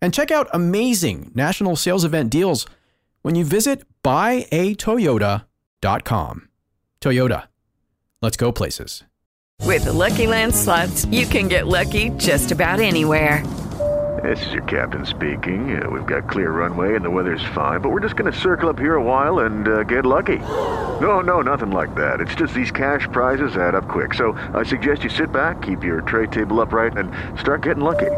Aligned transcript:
and 0.00 0.14
check 0.14 0.30
out 0.30 0.48
amazing 0.52 1.32
national 1.34 1.74
sales 1.76 2.04
event 2.04 2.30
deals 2.30 2.66
when 3.22 3.34
you 3.34 3.44
visit 3.44 3.84
buyatoyota.com. 4.02 6.48
Toyota, 7.00 7.42
let's 8.20 8.36
go 8.36 8.52
places. 8.52 9.04
With 9.64 9.84
the 9.84 9.92
Lucky 9.92 10.26
Land 10.26 10.54
slots, 10.54 11.04
you 11.06 11.26
can 11.26 11.48
get 11.48 11.66
lucky 11.66 12.10
just 12.16 12.50
about 12.50 12.80
anywhere. 12.80 13.46
This 14.22 14.44
is 14.46 14.52
your 14.52 14.64
captain 14.64 15.06
speaking. 15.06 15.82
Uh, 15.82 15.88
we've 15.88 16.04
got 16.04 16.28
clear 16.28 16.50
runway 16.50 16.96
and 16.96 17.04
the 17.04 17.10
weather's 17.10 17.44
fine, 17.54 17.80
but 17.80 17.90
we're 17.90 18.00
just 18.00 18.16
going 18.16 18.30
to 18.30 18.38
circle 18.38 18.68
up 18.68 18.78
here 18.78 18.96
a 18.96 19.02
while 19.02 19.40
and 19.40 19.68
uh, 19.68 19.82
get 19.84 20.04
lucky. 20.04 20.38
No, 20.38 21.20
no, 21.20 21.40
nothing 21.40 21.70
like 21.70 21.94
that. 21.94 22.20
It's 22.20 22.34
just 22.34 22.52
these 22.52 22.70
cash 22.70 23.06
prizes 23.12 23.56
add 23.56 23.74
up 23.74 23.88
quick. 23.88 24.14
So 24.14 24.32
I 24.52 24.62
suggest 24.62 25.04
you 25.04 25.10
sit 25.10 25.32
back, 25.32 25.62
keep 25.62 25.84
your 25.84 26.02
tray 26.02 26.26
table 26.26 26.60
upright, 26.60 26.96
and 26.96 27.10
start 27.38 27.62
getting 27.62 27.84
lucky. 27.84 28.10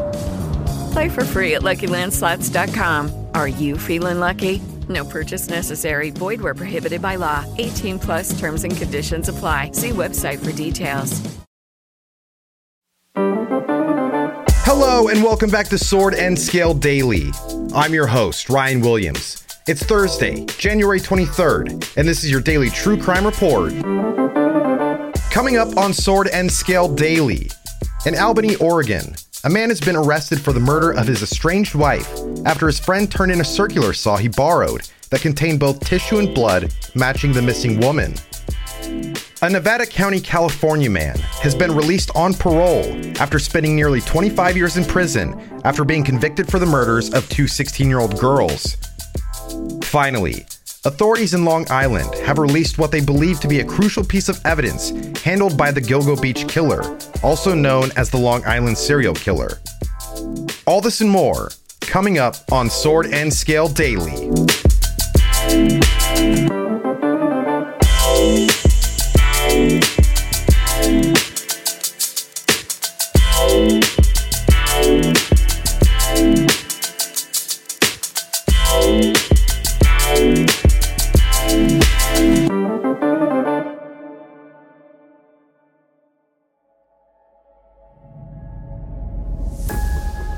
Play 0.93 1.09
for 1.09 1.25
free 1.25 1.55
at 1.55 1.63
LuckyLandSlots.com. 1.63 3.27
Are 3.35 3.49
you 3.49 3.79
feeling 3.79 4.21
lucky? 4.21 4.61
No 4.91 5.07
purchase 5.07 5.49
necessary. 5.49 6.11
Void 6.11 6.41
where 6.43 6.55
prohibited 6.55 7.01
by 7.01 7.17
law. 7.17 7.47
18 7.57 7.99
plus 7.99 8.39
terms 8.39 8.65
and 8.65 8.77
conditions 8.77 9.29
apply. 9.29 9.71
See 9.73 9.91
website 9.91 10.45
for 10.45 10.53
details. 10.53 11.21
Hello, 14.65 15.09
and 15.09 15.23
welcome 15.23 15.49
back 15.51 15.69
to 15.69 15.79
Sword 15.79 16.15
and 16.15 16.39
Scale 16.39 16.75
Daily. 16.75 17.31
I'm 17.75 17.95
your 17.95 18.07
host, 18.07 18.51
Ryan 18.51 18.83
Williams. 18.83 19.43
It's 19.67 19.83
Thursday, 19.83 20.45
January 20.59 21.01
23rd, 21.01 21.97
and 21.97 22.07
this 22.07 22.23
is 22.23 22.31
your 22.31 22.41
daily 22.41 22.69
true 22.69 22.99
crime 22.99 23.25
report. 23.25 23.73
Coming 25.31 25.57
up 25.57 25.77
on 25.79 25.95
Sword 25.95 26.29
and 26.29 26.51
Scale 26.51 26.95
Daily. 26.95 27.51
In 28.05 28.19
Albany, 28.19 28.57
Oregon, 28.57 29.15
a 29.45 29.51
man 29.51 29.71
has 29.71 29.81
been 29.81 29.97
arrested 29.97 30.41
for 30.41 30.53
the 30.53 30.61
murder 30.61 30.93
of 30.93 31.07
his 31.07 31.23
estranged 31.23 31.75
wife 31.75 32.09
after 32.45 32.67
his 32.67 32.79
friend 32.79 33.11
turned 33.11 33.33
in 33.33 33.41
a 33.41 33.45
circular 33.45 33.93
saw 33.93 34.17
he 34.17 34.29
borrowed 34.29 34.89
that 35.11 35.21
contained 35.21 35.59
both 35.59 35.81
tissue 35.81 36.19
and 36.19 36.33
blood 36.33 36.73
matching 36.95 37.33
the 37.33 37.43
missing 37.43 37.81
woman. 37.81 38.15
A 39.43 39.51
Nevada 39.51 39.85
County, 39.85 40.21
California 40.21 40.89
man 40.89 41.19
has 41.19 41.57
been 41.57 41.75
released 41.75 42.13
on 42.15 42.33
parole 42.33 42.85
after 43.21 43.41
spending 43.41 43.75
nearly 43.75 44.01
25 44.01 44.57
years 44.57 44.77
in 44.77 44.85
prison 44.85 45.35
after 45.65 45.85
being 45.85 46.05
convicted 46.05 46.49
for 46.49 46.61
the 46.61 46.67
murders 46.67 47.13
of 47.13 47.29
two 47.29 47.49
16 47.49 47.89
year 47.89 47.99
old 47.99 48.19
girls. 48.21 48.77
Finally, 49.83 50.47
authorities 50.85 51.35
in 51.35 51.45
Long 51.45 51.67
Island 51.71 52.13
have 52.27 52.39
released 52.39 52.79
what 52.79 52.91
they 52.91 53.01
believe 53.01 53.41
to 53.41 53.49
be 53.49 53.61
a 53.61 53.65
crucial 53.65 54.05
piece 54.05 54.29
of 54.29 54.41
evidence 54.45 54.91
handled 55.21 55.57
by 55.57 55.71
the 55.71 55.81
Gilgo 55.81 56.21
Beach 56.21 56.49
killer, 56.49 56.99
also 57.23 57.55
known 57.55 57.91
as 57.97 58.11
the 58.11 58.17
Long 58.19 58.45
Island 58.45 58.77
serial 58.77 59.15
killer. 59.15 59.59
All 60.67 60.81
this 60.81 61.01
and 61.01 61.11
more 61.11 61.51
coming 61.81 62.19
up 62.19 62.37
on 62.51 62.71
Sword 62.71 63.07
and 63.13 63.33
Scale 63.33 63.69
Daily. 63.69 64.31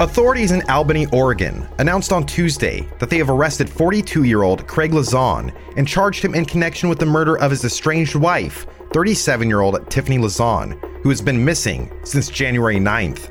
Authorities 0.00 0.50
in 0.50 0.68
Albany, 0.68 1.06
Oregon 1.12 1.68
announced 1.78 2.12
on 2.12 2.26
Tuesday 2.26 2.84
that 2.98 3.10
they 3.10 3.18
have 3.18 3.30
arrested 3.30 3.70
42 3.70 4.24
year 4.24 4.42
old 4.42 4.66
Craig 4.66 4.92
Lazon 4.92 5.52
and 5.76 5.86
charged 5.86 6.24
him 6.24 6.34
in 6.34 6.44
connection 6.44 6.88
with 6.88 6.98
the 6.98 7.06
murder 7.06 7.38
of 7.38 7.52
his 7.52 7.64
estranged 7.64 8.16
wife, 8.16 8.66
37 8.92 9.48
year 9.48 9.60
old 9.60 9.88
Tiffany 9.92 10.18
Lazon, 10.18 10.72
who 11.04 11.10
has 11.10 11.22
been 11.22 11.44
missing 11.44 11.96
since 12.02 12.28
January 12.28 12.78
9th. 12.78 13.30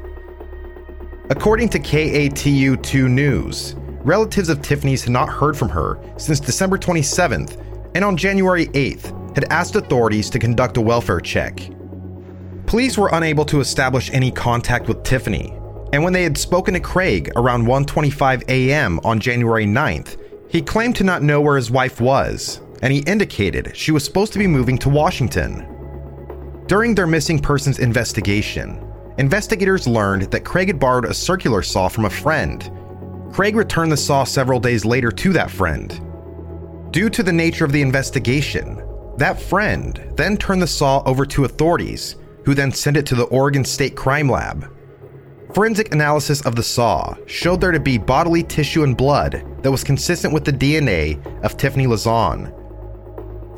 According 1.29 1.68
to 1.69 1.79
KATU 1.79 2.81
2 2.81 3.09
News, 3.09 3.75
relatives 4.06 4.47
of 4.47 4.62
Tiffany's 4.62 5.03
had 5.03 5.12
not 5.12 5.28
heard 5.28 5.57
from 5.57 5.68
her 5.68 6.00
since 6.16 6.40
December 6.40 6.78
27th 6.78 7.62
and 7.94 8.06
on 8.06 8.16
January 8.16 8.68
8th 8.68 9.35
had 9.35 9.51
asked 9.51 9.75
authorities 9.75 10.30
to 10.30 10.40
conduct 10.40 10.78
a 10.78 10.81
welfare 10.81 11.19
check. 11.19 11.59
Police 12.68 12.97
were 12.97 13.09
unable 13.12 13.44
to 13.45 13.59
establish 13.59 14.09
any 14.13 14.31
contact 14.31 14.88
with 14.88 15.03
Tiffany, 15.03 15.59
and 15.93 16.03
when 16.03 16.11
they 16.11 16.23
had 16.23 16.37
spoken 16.37 16.73
to 16.73 16.79
Craig 16.79 17.31
around 17.35 17.67
1:25 17.67 18.43
a.m. 18.49 18.99
on 19.05 19.19
January 19.19 19.67
9th, 19.67 20.17
he 20.49 20.59
claimed 20.59 20.95
to 20.95 21.03
not 21.03 21.21
know 21.21 21.39
where 21.39 21.55
his 21.55 21.69
wife 21.69 22.01
was, 22.01 22.61
and 22.81 22.91
he 22.91 22.99
indicated 23.01 23.77
she 23.77 23.91
was 23.91 24.03
supposed 24.03 24.33
to 24.33 24.39
be 24.39 24.47
moving 24.47 24.77
to 24.79 24.89
Washington. 24.89 25.67
During 26.65 26.95
their 26.95 27.05
missing 27.05 27.37
persons 27.37 27.77
investigation, 27.77 28.83
investigators 29.19 29.87
learned 29.87 30.23
that 30.31 30.43
Craig 30.43 30.67
had 30.67 30.79
borrowed 30.79 31.05
a 31.05 31.13
circular 31.13 31.61
saw 31.61 31.87
from 31.87 32.05
a 32.05 32.09
friend. 32.09 32.71
Craig 33.31 33.55
returned 33.55 33.91
the 33.91 33.97
saw 33.97 34.23
several 34.23 34.59
days 34.59 34.85
later 34.85 35.11
to 35.11 35.31
that 35.33 35.51
friend. 35.51 36.01
Due 36.89 37.09
to 37.09 37.21
the 37.21 37.31
nature 37.31 37.65
of 37.65 37.71
the 37.71 37.83
investigation, 37.83 38.81
that 39.17 39.39
friend 39.39 40.01
then 40.15 40.37
turned 40.37 40.61
the 40.61 40.67
saw 40.67 41.03
over 41.05 41.23
to 41.23 41.45
authorities, 41.45 42.15
who 42.45 42.55
then 42.55 42.71
sent 42.71 42.97
it 42.97 43.05
to 43.05 43.15
the 43.15 43.25
Oregon 43.25 43.63
State 43.63 43.95
Crime 43.95 44.27
Lab. 44.27 44.73
Forensic 45.53 45.93
analysis 45.93 46.41
of 46.47 46.55
the 46.55 46.63
saw 46.63 47.15
showed 47.27 47.61
there 47.61 47.71
to 47.71 47.79
be 47.79 47.99
bodily 47.99 48.41
tissue 48.41 48.83
and 48.83 48.97
blood 48.97 49.45
that 49.61 49.69
was 49.69 49.83
consistent 49.83 50.33
with 50.33 50.43
the 50.43 50.51
DNA 50.51 51.23
of 51.43 51.57
Tiffany 51.57 51.85
Lazon. 51.85 52.51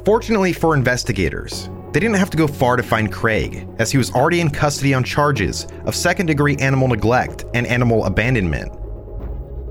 Fortunately 0.04 0.52
for 0.52 0.76
investigators, 0.76 1.70
they 1.94 2.02
didn't 2.02 2.18
have 2.18 2.30
to 2.32 2.38
go 2.38 2.48
far 2.48 2.76
to 2.76 2.84
find 2.84 3.14
Craig, 3.14 3.66
as 3.80 3.92
he 3.92 3.98
was 3.98 4.12
already 4.12 4.42
in 4.42 4.50
custody 4.50 4.94
on 4.94 5.06
charges 5.06 5.68
of 5.86 5.96
second 5.96 6.26
degree 6.26 6.58
animal 6.58 6.90
neglect 6.90 7.46
and 7.54 7.66
animal 7.66 8.04
abandonment. 8.04 8.74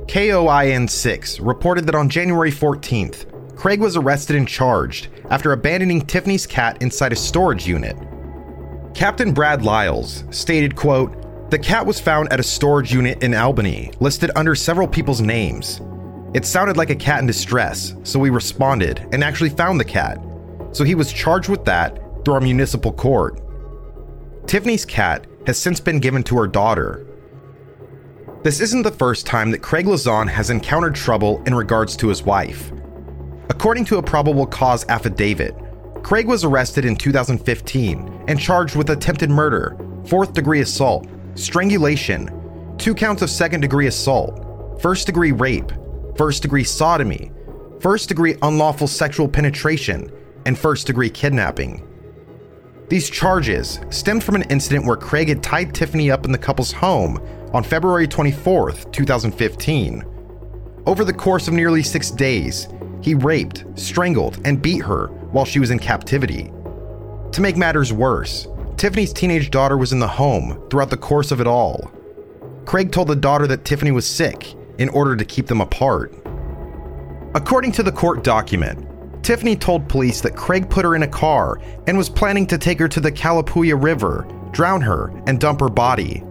KOIN 0.09 0.89
6 0.89 1.41
reported 1.41 1.85
that 1.85 1.95
on 1.95 2.09
January 2.09 2.51
14th, 2.51 3.55
Craig 3.55 3.81
was 3.81 3.99
arrested 3.99 4.37
and 4.37 4.49
charged 4.49 5.09
after 5.29 5.53
abandoning 5.53 6.01
Tiffany's 6.01 6.47
cat 6.47 6.81
inside 6.81 7.13
a 7.13 7.17
storage 7.17 7.67
unit. 7.69 7.97
Captain 8.95 9.35
Brad 9.35 9.63
Lyles 9.63 10.25
stated, 10.31 10.75
quote, 10.75 11.24
the 11.51 11.59
cat 11.59 11.87
was 11.87 12.01
found 12.01 12.33
at 12.33 12.41
a 12.41 12.43
storage 12.43 12.93
unit 12.93 13.23
in 13.23 13.35
Albany, 13.35 13.93
listed 14.01 14.31
under 14.35 14.55
several 14.55 14.89
people's 14.89 15.21
names. 15.21 15.81
It 16.35 16.45
sounded 16.45 16.77
like 16.77 16.91
a 16.91 16.97
cat 16.97 17.21
in 17.21 17.27
distress, 17.27 17.95
so 18.03 18.19
we 18.19 18.31
responded 18.31 19.07
and 19.13 19.23
actually 19.23 19.51
found 19.51 19.79
the 19.79 19.85
cat. 19.85 20.19
So 20.73 20.83
he 20.83 20.95
was 20.95 21.13
charged 21.13 21.49
with 21.49 21.65
that 21.67 22.01
through 22.25 22.35
our 22.35 22.41
municipal 22.41 22.93
court. 22.93 23.41
Tiffany's 24.47 24.85
cat 24.85 25.27
has 25.47 25.59
since 25.59 25.79
been 25.79 26.01
given 26.01 26.23
to 26.25 26.37
her 26.39 26.47
daughter. 26.47 27.07
This 28.43 28.61
isn't 28.61 28.83
the 28.83 28.91
first 28.91 29.27
time 29.27 29.51
that 29.53 29.63
Craig 29.63 29.87
Lazon 29.87 30.27
has 30.29 30.51
encountered 30.51 30.95
trouble 30.95 31.43
in 31.47 31.55
regards 31.55 31.97
to 31.97 32.09
his 32.09 32.23
wife. 32.23 32.73
According 33.49 33.85
to 33.87 33.99
a 33.99 34.03
probable 34.03 34.47
cause 34.47 34.85
affidavit, 34.89 35.55
Craig 36.03 36.27
was 36.27 36.45
arrested 36.45 36.85
in 36.85 36.97
2015 36.97 38.25
and 38.29 38.41
charged 38.41 38.77
with 38.77 38.91
attempted 38.91 39.31
murder, 39.31 39.77
fourth 40.07 40.33
degree 40.33 40.61
assault, 40.61 41.07
strangulation, 41.35 42.75
two 42.79 42.95
counts 42.95 43.23
of 43.23 43.31
second 43.31 43.61
degree 43.61 43.87
assault, 43.87 44.81
first 44.81 45.07
degree 45.07 45.33
rape, 45.33 45.73
first 46.17 46.43
degree 46.43 46.65
sodomy, 46.65 47.31
first 47.81 48.09
degree 48.09 48.37
unlawful 48.43 48.87
sexual 48.87 49.29
penetration, 49.29 50.11
and 50.47 50.59
first 50.59 50.87
degree 50.87 51.11
kidnapping. 51.11 51.87
These 52.89 53.11
charges 53.11 53.81
stemmed 53.91 54.23
from 54.23 54.35
an 54.35 54.43
incident 54.51 54.87
where 54.87 54.97
Craig 54.97 55.29
had 55.29 55.43
tied 55.43 55.75
Tiffany 55.75 56.11
up 56.11 56.27
in 56.27 56.33
the 56.33 56.39
couple's 56.39 56.73
home 56.73 57.19
on 57.53 57.65
February 57.65 58.07
24, 58.07 58.73
2015. 58.73 60.05
Over 60.87 61.05
the 61.05 61.13
course 61.13 61.49
of 61.49 61.55
nearly 61.55 61.83
six 61.83 62.11
days, 62.11 62.69
he 63.01 63.15
raped, 63.15 63.65
strangled, 63.75 64.39
and 64.45 64.61
beat 64.61 64.83
her 64.83 65.09
while 65.33 65.45
she 65.45 65.61
was 65.61 65.71
in 65.71 65.79
captivity. 65.79 66.53
To 67.33 67.41
make 67.41 67.57
matters 67.57 67.93
worse, 67.93 68.47
Tiffany's 68.77 69.13
teenage 69.13 69.51
daughter 69.51 69.77
was 69.77 69.93
in 69.93 70.01
the 70.01 70.09
home 70.09 70.61
throughout 70.69 70.91
the 70.91 70.97
course 70.97 71.31
of 71.31 71.41
it 71.41 71.47
all. 71.47 71.91
Craig 72.65 72.93
told 72.93 73.09
the 73.09 73.17
daughter 73.17 73.47
that 73.47 73.65
Tiffany 73.65 73.93
was 73.93 74.07
sick 74.07 74.55
in 74.79 74.89
order 74.89 75.17
to 75.17 75.25
keep 75.25 75.47
them 75.47 75.61
apart. 75.61 76.13
According 77.35 77.73
to 77.73 77.83
the 77.83 77.93
court 77.93 78.25
document, 78.25 78.89
Tiffany 79.23 79.57
told 79.57 79.89
police 79.89 80.21
that 80.21 80.37
Craig 80.37 80.69
put 80.69 80.85
her 80.85 80.95
in 80.95 81.03
a 81.03 81.09
car 81.09 81.61
and 81.87 81.97
was 81.97 82.11
planning 82.11 82.47
to 82.49 82.59
take 82.59 82.79
her 82.79 82.89
to 82.89 83.01
the 83.01 83.13
Calapooia 83.13 83.81
River, 83.81 84.27
drown 84.51 84.81
her, 84.83 85.13
and 85.27 85.41
dump 85.41 85.61
her 85.61 85.69
body. 85.69 86.23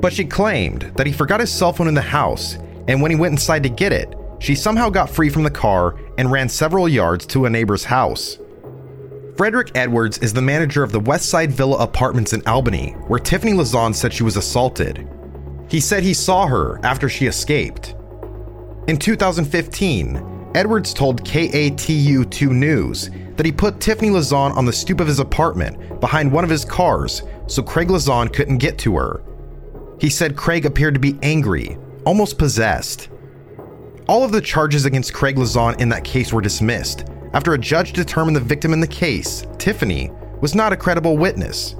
But 0.00 0.12
she 0.12 0.24
claimed 0.24 0.92
that 0.96 1.06
he 1.06 1.12
forgot 1.12 1.40
his 1.40 1.52
cell 1.52 1.72
phone 1.72 1.88
in 1.88 1.94
the 1.94 2.00
house, 2.00 2.58
and 2.88 3.00
when 3.00 3.10
he 3.10 3.16
went 3.16 3.32
inside 3.32 3.62
to 3.62 3.68
get 3.68 3.92
it, 3.92 4.12
she 4.40 4.56
somehow 4.56 4.90
got 4.90 5.08
free 5.08 5.28
from 5.28 5.44
the 5.44 5.50
car 5.50 5.96
and 6.18 6.32
ran 6.32 6.48
several 6.48 6.88
yards 6.88 7.26
to 7.26 7.44
a 7.44 7.50
neighbor's 7.50 7.84
house. 7.84 8.38
Frederick 9.36 9.70
Edwards 9.74 10.18
is 10.18 10.34
the 10.34 10.42
manager 10.42 10.82
of 10.82 10.92
the 10.92 11.00
Westside 11.00 11.48
Villa 11.48 11.78
Apartments 11.78 12.34
in 12.34 12.46
Albany, 12.46 12.90
where 13.06 13.18
Tiffany 13.18 13.54
Lazon 13.54 13.94
said 13.94 14.12
she 14.12 14.22
was 14.22 14.36
assaulted. 14.36 15.08
He 15.68 15.80
said 15.80 16.02
he 16.02 16.12
saw 16.12 16.46
her 16.46 16.78
after 16.84 17.08
she 17.08 17.26
escaped. 17.26 17.94
In 18.88 18.98
2015, 18.98 20.50
Edwards 20.54 20.92
told 20.92 21.24
KATU 21.24 22.30
2 22.30 22.52
News 22.52 23.08
that 23.36 23.46
he 23.46 23.52
put 23.52 23.80
Tiffany 23.80 24.10
Lazon 24.10 24.52
on 24.52 24.66
the 24.66 24.72
stoop 24.72 25.00
of 25.00 25.06
his 25.06 25.18
apartment 25.18 25.98
behind 25.98 26.30
one 26.30 26.44
of 26.44 26.50
his 26.50 26.66
cars 26.66 27.22
so 27.46 27.62
Craig 27.62 27.90
Lazon 27.90 28.28
couldn't 28.28 28.58
get 28.58 28.76
to 28.80 28.96
her. 28.96 29.22
He 29.98 30.10
said 30.10 30.36
Craig 30.36 30.66
appeared 30.66 30.92
to 30.92 31.00
be 31.00 31.18
angry, 31.22 31.78
almost 32.04 32.36
possessed. 32.36 33.08
All 34.08 34.24
of 34.24 34.32
the 34.32 34.42
charges 34.42 34.84
against 34.84 35.14
Craig 35.14 35.38
Lazon 35.38 35.80
in 35.80 35.88
that 35.88 36.04
case 36.04 36.34
were 36.34 36.42
dismissed 36.42 37.06
after 37.34 37.54
a 37.54 37.58
judge 37.58 37.92
determined 37.92 38.36
the 38.36 38.40
victim 38.40 38.72
in 38.72 38.80
the 38.80 38.86
case, 38.86 39.46
Tiffany, 39.58 40.10
was 40.40 40.54
not 40.54 40.72
a 40.72 40.76
credible 40.76 41.16
witness. 41.16 41.76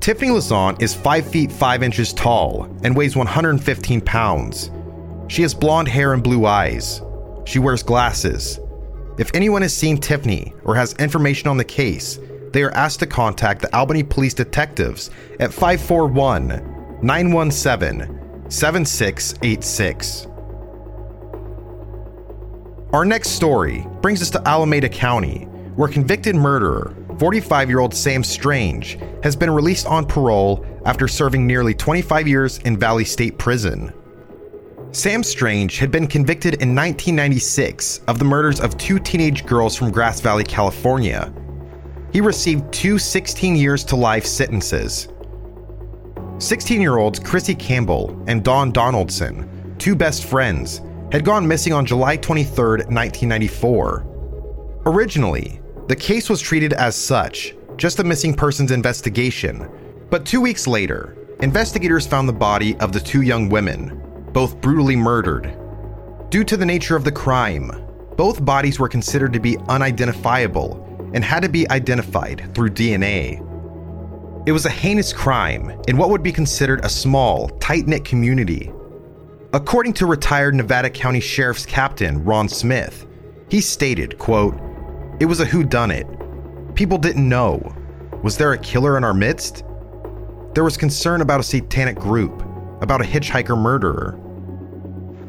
Tiffany 0.00 0.30
Lazon 0.30 0.76
is 0.80 0.94
5 0.94 1.26
feet 1.28 1.52
5 1.52 1.82
inches 1.82 2.12
tall 2.12 2.64
and 2.82 2.96
weighs 2.96 3.14
115 3.14 4.00
pounds. 4.00 4.70
She 5.28 5.42
has 5.42 5.54
blonde 5.54 5.88
hair 5.88 6.12
and 6.12 6.22
blue 6.22 6.44
eyes. 6.44 7.00
She 7.44 7.58
wears 7.58 7.82
glasses. 7.82 8.58
If 9.18 9.30
anyone 9.34 9.62
has 9.62 9.74
seen 9.74 9.98
Tiffany 9.98 10.52
or 10.64 10.74
has 10.74 10.94
information 10.94 11.48
on 11.48 11.56
the 11.56 11.64
case, 11.64 12.18
they 12.52 12.62
are 12.62 12.72
asked 12.72 13.00
to 13.00 13.06
contact 13.06 13.62
the 13.62 13.74
Albany 13.74 14.02
Police 14.02 14.34
Detectives 14.34 15.10
at 15.38 15.52
541 15.52 16.48
917 17.02 18.50
7686. 18.50 20.26
Our 22.92 23.06
next 23.06 23.30
story 23.30 23.86
brings 24.02 24.20
us 24.20 24.28
to 24.32 24.46
Alameda 24.46 24.86
County, 24.86 25.44
where 25.76 25.88
convicted 25.88 26.36
murderer, 26.36 26.94
45 27.18 27.70
year 27.70 27.78
old 27.78 27.94
Sam 27.94 28.22
Strange, 28.22 28.98
has 29.22 29.34
been 29.34 29.50
released 29.50 29.86
on 29.86 30.04
parole 30.04 30.66
after 30.84 31.08
serving 31.08 31.46
nearly 31.46 31.72
25 31.72 32.28
years 32.28 32.58
in 32.58 32.76
Valley 32.76 33.06
State 33.06 33.38
Prison. 33.38 33.94
Sam 34.90 35.22
Strange 35.22 35.78
had 35.78 35.90
been 35.90 36.06
convicted 36.06 36.52
in 36.60 36.74
1996 36.74 38.00
of 38.08 38.18
the 38.18 38.26
murders 38.26 38.60
of 38.60 38.76
two 38.76 38.98
teenage 38.98 39.46
girls 39.46 39.74
from 39.74 39.90
Grass 39.90 40.20
Valley, 40.20 40.44
California. 40.44 41.32
He 42.12 42.20
received 42.20 42.70
two 42.74 42.98
16 42.98 43.56
years 43.56 43.84
to 43.84 43.96
life 43.96 44.26
sentences. 44.26 45.08
16 46.36 46.78
year 46.78 46.98
olds 46.98 47.18
Chrissy 47.18 47.54
Campbell 47.54 48.22
and 48.26 48.44
Dawn 48.44 48.70
Donaldson, 48.70 49.48
two 49.78 49.94
best 49.94 50.26
friends, 50.26 50.82
had 51.12 51.26
gone 51.26 51.46
missing 51.46 51.74
on 51.74 51.84
July 51.84 52.16
23, 52.16 52.86
1994. 52.86 54.80
Originally, 54.86 55.60
the 55.86 55.94
case 55.94 56.30
was 56.30 56.40
treated 56.40 56.72
as 56.72 56.96
such, 56.96 57.54
just 57.76 57.98
a 57.98 58.04
missing 58.04 58.32
persons 58.32 58.70
investigation, 58.70 59.68
but 60.08 60.24
two 60.24 60.40
weeks 60.40 60.66
later, 60.66 61.14
investigators 61.42 62.06
found 62.06 62.26
the 62.26 62.32
body 62.32 62.74
of 62.78 62.92
the 62.92 63.00
two 63.00 63.20
young 63.20 63.50
women, 63.50 64.02
both 64.32 64.58
brutally 64.62 64.96
murdered. 64.96 65.54
Due 66.30 66.44
to 66.44 66.56
the 66.56 66.64
nature 66.64 66.96
of 66.96 67.04
the 67.04 67.12
crime, 67.12 67.70
both 68.16 68.42
bodies 68.42 68.78
were 68.78 68.88
considered 68.88 69.34
to 69.34 69.40
be 69.40 69.58
unidentifiable 69.68 71.10
and 71.12 71.22
had 71.22 71.42
to 71.42 71.48
be 71.50 71.68
identified 71.68 72.50
through 72.54 72.70
DNA. 72.70 73.38
It 74.46 74.52
was 74.52 74.64
a 74.64 74.70
heinous 74.70 75.12
crime 75.12 75.78
in 75.88 75.98
what 75.98 76.08
would 76.08 76.22
be 76.22 76.32
considered 76.32 76.82
a 76.86 76.88
small, 76.88 77.50
tight 77.58 77.86
knit 77.86 78.02
community 78.02 78.72
According 79.54 79.92
to 79.94 80.06
retired 80.06 80.54
Nevada 80.54 80.88
County 80.88 81.20
Sheriff's 81.20 81.66
Captain 81.66 82.24
Ron 82.24 82.48
Smith, 82.48 83.04
he 83.50 83.60
stated, 83.60 84.16
quote, 84.16 84.58
"It 85.20 85.26
was 85.26 85.40
a 85.40 85.44
whodunit. 85.44 86.06
People 86.74 86.96
didn't 86.96 87.28
know. 87.28 87.60
Was 88.22 88.38
there 88.38 88.54
a 88.54 88.58
killer 88.58 88.96
in 88.96 89.04
our 89.04 89.12
midst? 89.12 89.62
There 90.54 90.64
was 90.64 90.78
concern 90.78 91.20
about 91.20 91.40
a 91.40 91.42
satanic 91.42 91.98
group, 91.98 92.42
about 92.80 93.02
a 93.02 93.04
hitchhiker 93.04 93.58
murderer." 93.58 94.18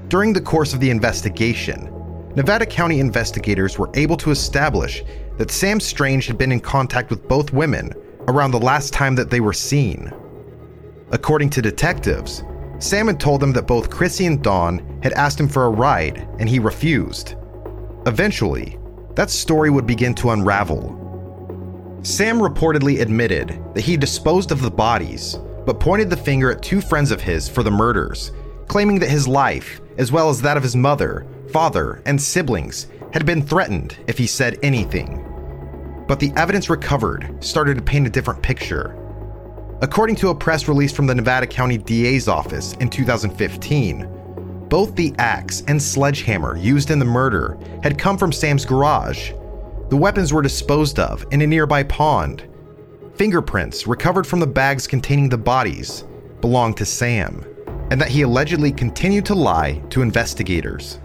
During 0.08 0.32
the 0.32 0.40
course 0.40 0.74
of 0.74 0.80
the 0.80 0.90
investigation, 0.90 1.90
Nevada 2.34 2.66
County 2.66 3.02
investigators 3.02 3.78
were 3.78 3.90
able 3.94 4.16
to 4.18 4.32
establish 4.32 5.04
that 5.38 5.52
Sam 5.52 5.82
Strange 5.82 6.28
had 6.28 6.38
been 6.38 6.54
in 6.54 6.62
contact 6.62 7.10
with 7.10 7.28
both 7.28 7.52
women 7.52 7.92
around 8.30 8.52
the 8.52 8.60
last 8.60 8.94
time 8.94 9.16
that 9.16 9.30
they 9.30 9.42
were 9.42 9.52
seen. 9.52 10.14
According 11.12 11.50
to 11.50 11.62
detectives, 11.62 12.42
Sam 12.84 13.08
had 13.08 13.18
told 13.18 13.40
them 13.40 13.54
that 13.54 13.66
both 13.66 13.90
Chrissy 13.90 14.26
and 14.26 14.44
Dawn 14.44 15.00
had 15.02 15.14
asked 15.14 15.40
him 15.40 15.48
for 15.48 15.66
a 15.66 15.70
ride, 15.70 16.28
and 16.38 16.50
he 16.50 16.60
refused. 16.60 17.36
Eventually, 18.06 18.78
that 19.16 19.30
story 19.30 19.70
would 19.70 19.88
begin 19.88 20.14
to 20.16 20.32
unravel. 20.32 21.00
Sam 22.04 22.40
reportedly 22.40 23.00
admitted 23.00 23.58
that 23.74 23.86
he 23.86 23.96
disposed 23.96 24.52
of 24.52 24.62
the 24.62 24.70
bodies, 24.70 25.38
but 25.66 25.80
pointed 25.80 26.10
the 26.10 26.18
finger 26.18 26.52
at 26.52 26.62
two 26.62 26.82
friends 26.82 27.12
of 27.12 27.22
his 27.22 27.48
for 27.48 27.64
the 27.64 27.72
murders, 27.72 28.34
claiming 28.68 29.00
that 29.00 29.10
his 29.10 29.30
life, 29.30 29.80
as 29.98 30.12
well 30.12 30.30
as 30.30 30.42
that 30.42 30.58
of 30.58 30.64
his 30.64 30.76
mother, 30.76 31.26
father, 31.54 32.02
and 32.06 32.22
siblings, 32.22 32.88
had 33.14 33.26
been 33.26 33.42
threatened 33.42 33.96
if 34.08 34.18
he 34.18 34.28
said 34.28 34.60
anything. 34.62 35.24
But 36.06 36.20
the 36.20 36.34
evidence 36.36 36.70
recovered 36.70 37.42
started 37.42 37.78
to 37.78 37.82
paint 37.82 38.08
a 38.08 38.10
different 38.10 38.44
picture. 38.44 39.00
According 39.84 40.16
to 40.18 40.30
a 40.30 40.36
press 40.36 40.70
release 40.70 40.94
from 40.94 41.08
the 41.08 41.14
Nevada 41.14 41.46
County 41.46 41.78
DA's 41.78 42.30
office 42.30 42.72
in 42.80 42.90
2015, 42.90 44.08
both 44.70 44.96
the 44.96 45.14
axe 45.18 45.62
and 45.68 45.80
sledgehammer 45.80 46.56
used 46.56 46.90
in 46.90 47.00
the 47.00 47.06
murder 47.06 47.60
had 47.84 48.00
come 48.00 48.18
from 48.18 48.32
Sam's 48.32 48.64
garage. 48.64 49.34
The 49.90 49.98
weapons 49.98 50.32
were 50.32 50.42
disposed 50.42 51.00
of 51.00 51.26
in 51.32 51.42
a 51.42 51.48
nearby 51.48 51.84
pond. 51.84 52.48
Fingerprints 53.16 53.86
recovered 53.86 54.26
from 54.26 54.40
the 54.40 54.48
bags 54.48 54.88
containing 54.88 55.28
the 55.28 55.38
bodies 55.38 56.06
belonged 56.40 56.78
to 56.78 56.86
Sam, 56.86 57.46
and 57.92 58.00
that 58.00 58.08
he 58.08 58.22
allegedly 58.22 58.72
continued 58.72 59.26
to 59.26 59.36
lie 59.36 59.84
to 59.90 60.02
investigators. 60.02 61.02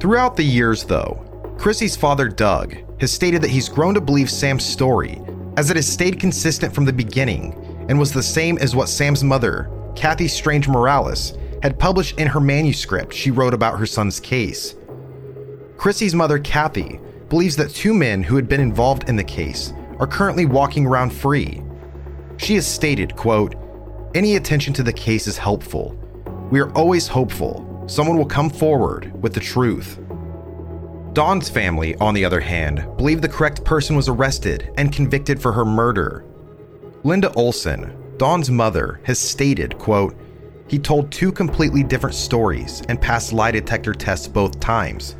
Throughout 0.00 0.36
the 0.36 0.42
years, 0.42 0.84
though, 0.84 1.22
Chrissy's 1.58 1.96
father, 1.96 2.30
Doug, 2.30 2.76
has 3.02 3.12
stated 3.12 3.42
that 3.42 3.50
he's 3.50 3.68
grown 3.68 3.92
to 3.92 4.00
believe 4.00 4.30
Sam's 4.30 4.64
story 4.64 5.20
as 5.58 5.70
it 5.70 5.76
has 5.76 5.86
stayed 5.86 6.18
consistent 6.18 6.74
from 6.74 6.86
the 6.86 6.92
beginning 6.92 7.60
and 7.88 7.98
was 7.98 8.12
the 8.12 8.22
same 8.22 8.58
as 8.58 8.74
what 8.74 8.88
Sam's 8.88 9.24
mother, 9.24 9.70
Kathy 9.94 10.28
Strange 10.28 10.68
Morales, 10.68 11.36
had 11.62 11.78
published 11.78 12.18
in 12.18 12.26
her 12.26 12.40
manuscript 12.40 13.14
she 13.14 13.30
wrote 13.30 13.54
about 13.54 13.78
her 13.78 13.86
son's 13.86 14.20
case. 14.20 14.74
Chrissy's 15.76 16.14
mother, 16.14 16.38
Kathy, 16.38 17.00
believes 17.28 17.56
that 17.56 17.70
two 17.70 17.94
men 17.94 18.22
who 18.22 18.36
had 18.36 18.48
been 18.48 18.60
involved 18.60 19.08
in 19.08 19.16
the 19.16 19.24
case 19.24 19.72
are 19.98 20.06
currently 20.06 20.46
walking 20.46 20.86
around 20.86 21.10
free. 21.10 21.62
She 22.36 22.54
has 22.54 22.66
stated, 22.66 23.16
quote, 23.16 23.54
any 24.14 24.36
attention 24.36 24.72
to 24.74 24.82
the 24.82 24.92
case 24.92 25.26
is 25.26 25.38
helpful. 25.38 25.98
We 26.50 26.60
are 26.60 26.72
always 26.72 27.08
hopeful 27.08 27.84
someone 27.86 28.16
will 28.16 28.26
come 28.26 28.48
forward 28.48 29.12
with 29.22 29.34
the 29.34 29.40
truth. 29.40 29.98
Dawn's 31.12 31.48
family, 31.48 31.94
on 31.96 32.14
the 32.14 32.24
other 32.24 32.40
hand, 32.40 32.86
believe 32.96 33.20
the 33.20 33.28
correct 33.28 33.64
person 33.64 33.94
was 33.94 34.08
arrested 34.08 34.72
and 34.76 34.92
convicted 34.92 35.40
for 35.40 35.52
her 35.52 35.64
murder. 35.64 36.24
Linda 37.04 37.30
Olson, 37.34 37.94
Dawn's 38.16 38.50
mother, 38.50 38.98
has 39.04 39.18
stated, 39.18 39.76
quote, 39.76 40.16
he 40.68 40.78
told 40.78 41.12
two 41.12 41.30
completely 41.30 41.82
different 41.82 42.16
stories 42.16 42.82
and 42.88 42.98
passed 42.98 43.34
lie 43.34 43.50
detector 43.50 43.92
tests 43.92 44.26
both 44.26 44.58
times, 44.58 45.14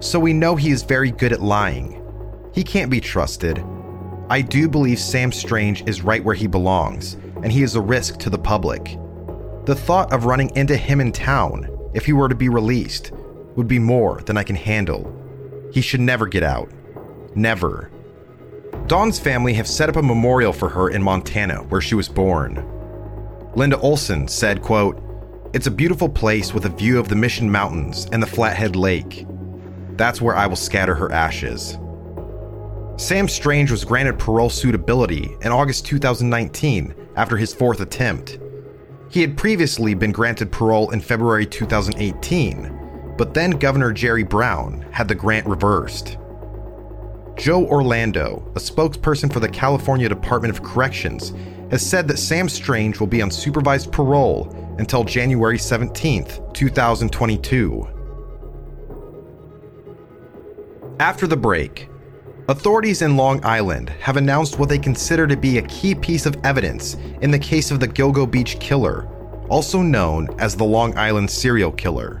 so 0.00 0.20
we 0.20 0.34
know 0.34 0.54
he 0.54 0.70
is 0.70 0.82
very 0.82 1.10
good 1.10 1.32
at 1.32 1.40
lying. 1.40 2.04
He 2.52 2.62
can't 2.62 2.90
be 2.90 3.00
trusted. 3.00 3.64
I 4.28 4.42
do 4.42 4.68
believe 4.68 4.98
Sam 4.98 5.32
Strange 5.32 5.82
is 5.88 6.02
right 6.02 6.22
where 6.22 6.34
he 6.34 6.46
belongs, 6.46 7.14
and 7.42 7.50
he 7.50 7.62
is 7.62 7.74
a 7.74 7.80
risk 7.80 8.18
to 8.18 8.28
the 8.28 8.38
public. 8.38 8.98
The 9.64 9.74
thought 9.74 10.12
of 10.12 10.26
running 10.26 10.54
into 10.56 10.76
him 10.76 11.00
in 11.00 11.10
town, 11.10 11.70
if 11.94 12.04
he 12.04 12.12
were 12.12 12.28
to 12.28 12.34
be 12.34 12.50
released, 12.50 13.12
would 13.56 13.66
be 13.66 13.78
more 13.78 14.20
than 14.26 14.36
I 14.36 14.42
can 14.42 14.56
handle. 14.56 15.10
He 15.72 15.80
should 15.80 16.00
never 16.00 16.26
get 16.26 16.42
out. 16.42 16.70
Never. 17.34 17.90
Dawn's 18.90 19.20
family 19.20 19.54
have 19.54 19.68
set 19.68 19.88
up 19.88 19.94
a 19.94 20.02
memorial 20.02 20.52
for 20.52 20.68
her 20.68 20.88
in 20.88 21.00
Montana, 21.00 21.58
where 21.68 21.80
she 21.80 21.94
was 21.94 22.08
born. 22.08 22.56
Linda 23.54 23.78
Olson 23.78 24.26
said, 24.26 24.62
quote, 24.62 25.00
It's 25.52 25.68
a 25.68 25.70
beautiful 25.70 26.08
place 26.08 26.52
with 26.52 26.64
a 26.64 26.70
view 26.70 26.98
of 26.98 27.08
the 27.08 27.14
Mission 27.14 27.48
Mountains 27.48 28.08
and 28.10 28.20
the 28.20 28.26
Flathead 28.26 28.74
Lake. 28.74 29.28
That's 29.92 30.20
where 30.20 30.34
I 30.34 30.48
will 30.48 30.56
scatter 30.56 30.96
her 30.96 31.12
ashes. 31.12 31.78
Sam 32.96 33.28
Strange 33.28 33.70
was 33.70 33.84
granted 33.84 34.18
parole 34.18 34.50
suitability 34.50 35.36
in 35.42 35.52
August 35.52 35.86
2019 35.86 36.92
after 37.14 37.36
his 37.36 37.54
fourth 37.54 37.80
attempt. 37.80 38.40
He 39.08 39.20
had 39.20 39.38
previously 39.38 39.94
been 39.94 40.10
granted 40.10 40.50
parole 40.50 40.90
in 40.90 41.00
February 41.00 41.46
2018, 41.46 43.14
but 43.16 43.34
then 43.34 43.52
Governor 43.52 43.92
Jerry 43.92 44.24
Brown 44.24 44.84
had 44.90 45.06
the 45.06 45.14
grant 45.14 45.46
reversed. 45.46 46.16
Joe 47.40 47.64
Orlando, 47.64 48.52
a 48.54 48.58
spokesperson 48.58 49.32
for 49.32 49.40
the 49.40 49.48
California 49.48 50.10
Department 50.10 50.54
of 50.54 50.62
Corrections, 50.62 51.32
has 51.70 51.80
said 51.80 52.06
that 52.08 52.18
Sam 52.18 52.50
Strange 52.50 53.00
will 53.00 53.06
be 53.06 53.22
on 53.22 53.30
supervised 53.30 53.90
parole 53.90 54.54
until 54.78 55.04
January 55.04 55.58
17, 55.58 56.26
2022. 56.52 57.88
After 60.98 61.26
the 61.26 61.36
break, 61.36 61.88
authorities 62.48 63.00
in 63.00 63.16
Long 63.16 63.42
Island 63.42 63.88
have 63.88 64.18
announced 64.18 64.58
what 64.58 64.68
they 64.68 64.78
consider 64.78 65.26
to 65.26 65.36
be 65.36 65.56
a 65.56 65.62
key 65.62 65.94
piece 65.94 66.26
of 66.26 66.36
evidence 66.44 66.98
in 67.22 67.30
the 67.30 67.38
case 67.38 67.70
of 67.70 67.80
the 67.80 67.88
Gilgo 67.88 68.30
Beach 68.30 68.60
killer, 68.60 69.08
also 69.48 69.80
known 69.80 70.28
as 70.38 70.54
the 70.54 70.64
Long 70.64 70.94
Island 70.98 71.30
serial 71.30 71.72
killer. 71.72 72.20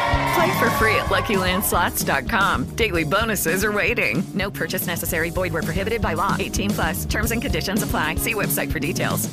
Play 0.35 0.59
for 0.59 0.69
free 0.71 0.95
at 0.95 1.07
LuckyLandSlots.com. 1.07 2.75
Daily 2.75 3.03
bonuses 3.03 3.65
are 3.65 3.71
waiting. 3.71 4.23
No 4.33 4.51
purchase 4.51 4.87
necessary. 4.87 5.29
Void 5.29 5.53
where 5.53 5.63
prohibited 5.63 6.01
by 6.01 6.13
law. 6.13 6.35
18 6.39 6.69
plus. 6.69 7.05
Terms 7.05 7.31
and 7.31 7.41
conditions 7.41 7.83
apply. 7.83 8.15
See 8.15 8.33
website 8.33 8.71
for 8.71 8.79
details. 8.79 9.29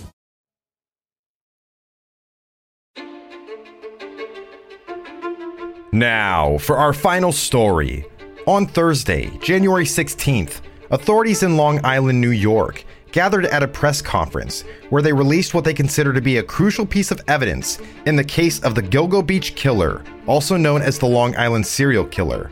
Now, 5.93 6.59
for 6.59 6.77
our 6.77 6.93
final 6.93 7.33
story. 7.33 8.05
On 8.47 8.67
Thursday, 8.67 9.31
January 9.39 9.85
16th, 9.85 10.61
authorities 10.91 11.43
in 11.43 11.57
Long 11.57 11.85
Island, 11.85 12.21
New 12.21 12.31
York, 12.31 12.85
gathered 13.13 13.47
at 13.47 13.63
a 13.63 13.69
press 13.69 14.03
conference 14.03 14.63
where 14.91 15.03
they 15.03 15.13
released 15.13 15.55
what 15.55 15.65
they 15.65 15.75
consider 15.75 16.13
to 16.13 16.21
be 16.21 16.39
a 16.39 16.43
crucial 16.43 16.87
piece 16.87 17.11
of 17.11 17.21
evidence 17.29 17.79
in 18.07 18.17
the 18.17 18.25
case 18.25 18.61
of 18.61 18.75
the 18.75 18.83
Gilgo 18.83 19.27
Beach 19.27 19.55
killer, 19.55 20.03
also 20.27 20.57
known 20.57 20.83
as 20.83 20.99
the 20.99 21.07
Long 21.07 21.37
Island 21.37 21.67
serial 21.67 22.05
killer. 22.05 22.51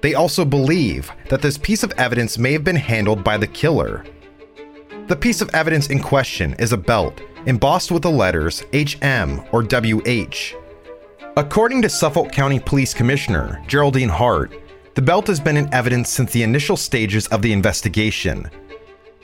They 0.00 0.14
also 0.14 0.44
believe 0.44 1.10
that 1.28 1.42
this 1.42 1.56
piece 1.56 1.82
of 1.82 1.92
evidence 1.92 2.38
may 2.38 2.52
have 2.52 2.64
been 2.64 2.76
handled 2.76 3.22
by 3.22 3.36
the 3.36 3.46
killer. 3.46 4.04
The 5.06 5.16
piece 5.16 5.40
of 5.40 5.50
evidence 5.54 5.88
in 5.88 6.00
question 6.00 6.54
is 6.54 6.72
a 6.72 6.76
belt 6.76 7.20
embossed 7.46 7.90
with 7.90 8.02
the 8.02 8.10
letters 8.10 8.64
HM 8.72 9.42
or 9.52 9.62
WH. 9.62 10.54
According 11.36 11.82
to 11.82 11.88
Suffolk 11.88 12.30
County 12.30 12.60
Police 12.60 12.94
Commissioner 12.94 13.62
Geraldine 13.66 14.08
Hart, 14.08 14.52
the 14.94 15.02
belt 15.02 15.26
has 15.26 15.40
been 15.40 15.56
in 15.56 15.72
evidence 15.72 16.10
since 16.10 16.32
the 16.32 16.42
initial 16.42 16.76
stages 16.76 17.26
of 17.28 17.40
the 17.40 17.52
investigation. 17.52 18.50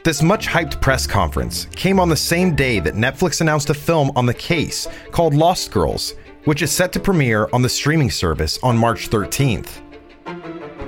This 0.08 0.22
much 0.22 0.46
hyped 0.48 0.80
press 0.80 1.06
conference 1.06 1.66
came 1.76 2.00
on 2.00 2.08
the 2.08 2.16
same 2.16 2.56
day 2.56 2.80
that 2.80 2.94
Netflix 2.94 3.42
announced 3.42 3.68
a 3.68 3.74
film 3.74 4.10
on 4.16 4.24
the 4.24 4.32
case 4.32 4.88
called 5.10 5.34
Lost 5.34 5.70
Girls, 5.70 6.14
which 6.46 6.62
is 6.62 6.72
set 6.72 6.94
to 6.94 6.98
premiere 6.98 7.46
on 7.52 7.60
the 7.60 7.68
streaming 7.68 8.10
service 8.10 8.58
on 8.62 8.74
March 8.74 9.10
13th. 9.10 9.68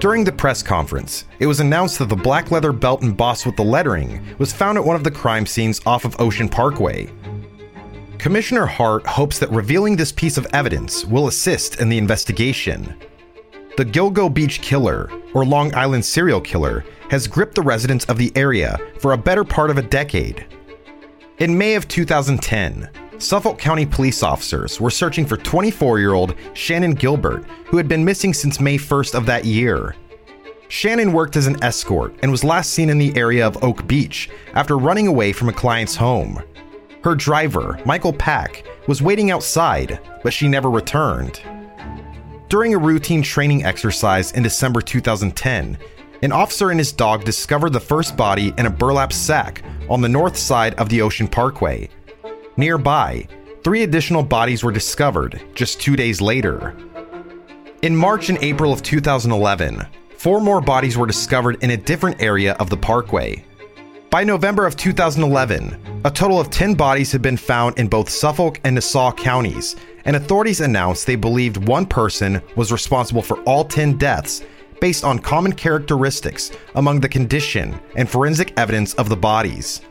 During 0.00 0.24
the 0.24 0.32
press 0.32 0.62
conference, 0.62 1.26
it 1.38 1.46
was 1.46 1.60
announced 1.60 1.98
that 1.98 2.08
the 2.08 2.16
black 2.16 2.50
leather 2.50 2.72
belt 2.72 3.02
embossed 3.02 3.44
with 3.44 3.56
the 3.56 3.62
lettering 3.62 4.24
was 4.38 4.54
found 4.54 4.78
at 4.78 4.84
one 4.86 4.96
of 4.96 5.04
the 5.04 5.10
crime 5.10 5.44
scenes 5.44 5.82
off 5.84 6.06
of 6.06 6.18
Ocean 6.18 6.48
Parkway. 6.48 7.12
Commissioner 8.16 8.64
Hart 8.64 9.06
hopes 9.06 9.38
that 9.38 9.50
revealing 9.50 9.96
this 9.96 10.12
piece 10.12 10.38
of 10.38 10.46
evidence 10.54 11.04
will 11.04 11.28
assist 11.28 11.78
in 11.78 11.90
the 11.90 11.98
investigation. 11.98 12.96
The 13.76 13.84
Gilgo 13.84 14.32
Beach 14.32 14.62
Killer, 14.62 15.10
or 15.34 15.44
Long 15.44 15.74
Island 15.74 16.06
serial 16.06 16.40
killer, 16.40 16.86
has 17.10 17.26
gripped 17.26 17.56
the 17.56 17.62
residents 17.62 18.04
of 18.06 18.16
the 18.16 18.32
area 18.36 18.78
for 18.98 19.12
a 19.12 19.18
better 19.18 19.44
part 19.44 19.68
of 19.68 19.76
a 19.76 19.82
decade. 19.82 20.46
In 21.38 21.58
May 21.58 21.74
of 21.74 21.88
2010, 21.88 22.88
Suffolk 23.18 23.58
County 23.58 23.84
police 23.84 24.22
officers 24.22 24.80
were 24.80 24.90
searching 24.90 25.26
for 25.26 25.36
24 25.36 25.98
year 25.98 26.14
old 26.14 26.36
Shannan 26.54 26.98
Gilbert, 26.98 27.44
who 27.66 27.76
had 27.76 27.88
been 27.88 28.04
missing 28.04 28.32
since 28.32 28.60
May 28.60 28.78
1st 28.78 29.14
of 29.14 29.26
that 29.26 29.44
year. 29.44 29.94
Shannan 30.68 31.12
worked 31.12 31.36
as 31.36 31.48
an 31.48 31.62
escort 31.64 32.14
and 32.22 32.30
was 32.30 32.44
last 32.44 32.70
seen 32.70 32.88
in 32.88 32.98
the 32.98 33.14
area 33.16 33.44
of 33.44 33.62
Oak 33.64 33.86
Beach 33.88 34.30
after 34.54 34.78
running 34.78 35.08
away 35.08 35.32
from 35.32 35.48
a 35.48 35.52
client's 35.52 35.96
home. 35.96 36.40
Her 37.02 37.16
driver, 37.16 37.80
Michael 37.84 38.12
Pak, 38.12 38.64
was 38.86 39.02
waiting 39.02 39.32
outside, 39.32 39.98
but 40.22 40.32
she 40.32 40.46
never 40.46 40.70
returned. 40.70 41.42
During 42.48 42.74
a 42.74 42.78
routine 42.78 43.22
training 43.22 43.64
exercise 43.64 44.32
in 44.32 44.42
December 44.42 44.80
2010, 44.80 45.76
an 46.22 46.32
officer 46.32 46.70
and 46.70 46.78
his 46.78 46.92
dog 46.92 47.24
discovered 47.24 47.72
the 47.72 47.80
first 47.80 48.16
body 48.16 48.52
in 48.58 48.66
a 48.66 48.70
burlap 48.70 49.12
sack 49.12 49.62
on 49.88 50.00
the 50.00 50.08
north 50.08 50.36
side 50.36 50.74
of 50.74 50.88
the 50.88 51.00
Ocean 51.00 51.26
Parkway. 51.26 51.88
Nearby, 52.56 53.26
three 53.64 53.82
additional 53.82 54.22
bodies 54.22 54.62
were 54.62 54.72
discovered 54.72 55.42
just 55.54 55.80
two 55.80 55.96
days 55.96 56.20
later. 56.20 56.76
In 57.82 57.96
March 57.96 58.28
and 58.28 58.38
April 58.42 58.72
of 58.72 58.82
2011, 58.82 59.86
four 60.18 60.40
more 60.40 60.60
bodies 60.60 60.98
were 60.98 61.06
discovered 61.06 61.62
in 61.62 61.70
a 61.70 61.76
different 61.76 62.20
area 62.20 62.52
of 62.54 62.68
the 62.68 62.76
parkway. 62.76 63.42
By 64.10 64.24
November 64.24 64.66
of 64.66 64.76
2011, 64.76 66.02
a 66.04 66.10
total 66.10 66.40
of 66.40 66.50
10 66.50 66.74
bodies 66.74 67.12
had 67.12 67.22
been 67.22 67.36
found 67.36 67.78
in 67.78 67.86
both 67.86 68.10
Suffolk 68.10 68.60
and 68.64 68.74
Nassau 68.74 69.12
counties, 69.12 69.76
and 70.04 70.16
authorities 70.16 70.60
announced 70.60 71.06
they 71.06 71.16
believed 71.16 71.68
one 71.68 71.86
person 71.86 72.42
was 72.56 72.72
responsible 72.72 73.22
for 73.22 73.38
all 73.42 73.64
10 73.64 73.96
deaths 73.96 74.42
based 74.80 75.04
on 75.04 75.18
common 75.18 75.52
characteristics 75.52 76.50
among 76.74 77.00
the 77.00 77.08
condition 77.08 77.78
and 77.96 78.08
forensic 78.08 78.58
evidence 78.58 78.94
of 78.94 79.08
the 79.08 79.16
bodies. 79.16 79.82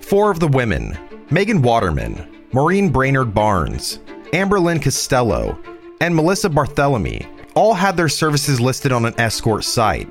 Four 0.00 0.30
of 0.30 0.40
the 0.40 0.48
women, 0.48 0.98
Megan 1.30 1.62
Waterman, 1.62 2.44
Maureen 2.52 2.90
Brainard 2.90 3.34
Barnes, 3.34 4.00
Amber 4.32 4.58
Lynn 4.58 4.80
Costello, 4.80 5.58
and 6.00 6.14
Melissa 6.14 6.48
Barthelemy, 6.48 7.26
all 7.54 7.74
had 7.74 7.96
their 7.96 8.08
services 8.08 8.60
listed 8.60 8.92
on 8.92 9.04
an 9.04 9.18
escort 9.18 9.64
site. 9.64 10.08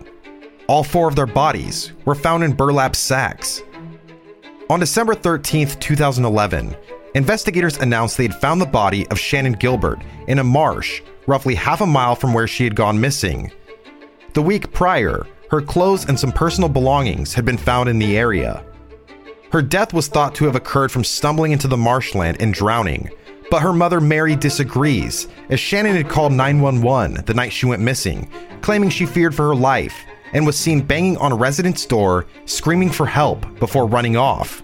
All 0.68 0.84
four 0.84 1.08
of 1.08 1.16
their 1.16 1.26
bodies 1.26 1.94
were 2.06 2.16
found 2.16 2.44
in 2.44 2.52
burlap 2.54 2.96
sacks. 2.96 3.64
On 4.70 4.80
December 4.80 5.16
13, 5.16 5.68
2011, 5.80 6.76
investigators 7.16 7.78
announced 7.78 8.18
they 8.18 8.28
had 8.28 8.36
found 8.36 8.60
the 8.60 8.66
body 8.66 9.08
of 9.08 9.18
Shannan 9.18 9.58
Gilbert 9.60 10.00
in 10.28 10.40
a 10.40 10.44
marsh 10.44 11.02
roughly 11.26 11.56
half 11.56 11.82
a 11.82 11.86
mile 11.86 12.16
from 12.16 12.34
where 12.34 12.48
she 12.48 12.64
had 12.64 12.76
gone 12.76 13.00
missing 13.00 13.52
The 14.38 14.44
week 14.44 14.72
prior, 14.72 15.26
her 15.50 15.64
clothes 15.64 16.08
and 16.08 16.20
some 16.20 16.32
personal 16.32 16.70
belongings 16.70 17.34
had 17.34 17.44
been 17.44 17.58
found 17.58 17.90
in 17.90 17.98
the 17.98 18.20
area. 18.20 18.64
Her 19.52 19.64
death 19.64 19.94
was 19.94 20.10
thought 20.10 20.36
to 20.36 20.46
have 20.46 20.56
occurred 20.56 20.92
from 20.92 21.04
stumbling 21.04 21.54
into 21.54 21.68
the 21.68 21.76
marshland 21.76 22.38
and 22.40 22.54
drowning, 22.54 23.10
but 23.50 23.64
her 23.64 23.74
mother 23.74 24.00
Mary 24.00 24.36
disagrees, 24.36 25.28
as 25.50 25.60
Shannan 25.60 25.96
had 25.96 26.08
called 26.08 26.34
911 26.34 27.26
the 27.26 27.34
night 27.34 27.52
she 27.52 27.66
went 27.66 27.82
missing, 27.82 28.30
claiming 28.62 28.92
she 28.92 29.08
feared 29.08 29.34
for 29.34 29.48
her 29.48 29.56
life 29.56 30.06
and 30.34 30.46
was 30.46 30.56
seen 30.56 30.82
banging 30.82 31.18
on 31.18 31.32
a 31.32 31.36
resident's 31.36 31.88
door, 31.88 32.28
screaming 32.46 32.92
for 32.92 33.08
help 33.08 33.44
before 33.58 33.88
running 33.88 34.18
off. 34.18 34.62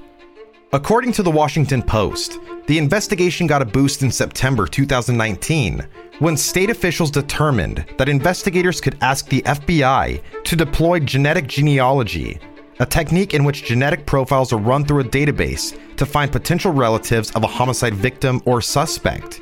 According 0.72 1.14
to 1.14 1.24
the 1.24 1.32
Washington 1.32 1.82
Post, 1.82 2.38
the 2.66 2.78
investigation 2.78 3.46
got 3.46 3.62
a 3.62 3.66
boost 3.66 4.04
in 4.04 4.12
September 4.12 4.66
2019 4.66 5.86
when 6.20 6.38
state 6.38 6.70
officials 6.70 7.12
determined 7.12 7.86
that 7.98 8.08
investigators 8.08 8.80
could 8.80 8.98
ask 9.02 9.28
the 9.28 9.42
FBI 9.42 10.22
to 10.46 10.56
deploy 10.56 11.00
genetic 11.00 11.48
genealogy, 11.48 12.40
a 12.80 12.86
technique 12.86 13.34
in 13.34 13.44
which 13.44 13.66
genetic 13.66 14.06
profiles 14.06 14.54
are 14.54 14.60
run 14.60 14.86
through 14.86 15.02
a 15.02 15.04
database 15.04 15.78
to 15.98 16.06
find 16.06 16.32
potential 16.32 16.72
relatives 16.72 17.32
of 17.32 17.44
a 17.44 17.48
homicide 17.48 17.96
victim 17.96 18.42
or 18.46 18.62
suspect. 18.62 19.42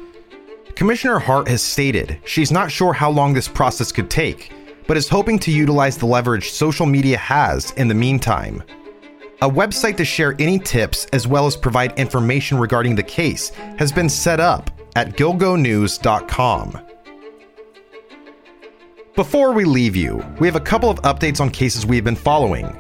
Commissioner 0.74 1.20
Hart 1.20 1.48
has 1.48 1.62
stated 1.62 2.20
she's 2.26 2.52
not 2.52 2.72
sure 2.72 2.92
how 2.92 3.12
long 3.12 3.34
this 3.34 3.48
process 3.48 3.92
could 3.92 4.10
take, 4.10 4.52
but 4.88 4.98
is 4.98 5.08
hoping 5.08 5.38
to 5.40 5.52
utilize 5.52 5.96
the 5.96 6.08
leverage 6.08 6.50
social 6.50 6.88
media 6.88 7.18
has 7.18 7.70
in 7.72 7.88
the 7.88 7.94
meantime. 7.94 8.64
A 9.44 9.50
website 9.50 9.98
to 9.98 10.06
share 10.06 10.36
any 10.38 10.60
tips 10.60 11.06
as 11.14 11.28
well 11.28 11.48
as 11.48 11.58
provide 11.58 11.98
information 11.98 12.60
regarding 12.60 12.94
the 12.94 13.02
case 13.02 13.50
has 13.80 13.92
been 13.92 14.08
set 14.08 14.40
up 14.40 14.70
at 14.96 15.18
gilgonews.com. 15.18 16.80
Before 19.16 19.52
we 19.52 19.66
leave 19.66 19.96
you, 19.96 20.24
we 20.40 20.46
have 20.46 20.56
a 20.56 20.60
couple 20.60 20.92
of 20.92 21.02
updates 21.02 21.42
on 21.42 21.50
cases 21.50 21.88
we've 21.88 22.04
been 22.04 22.16
following. 22.16 22.80